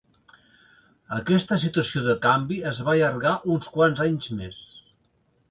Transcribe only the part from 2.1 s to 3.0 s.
canvi es va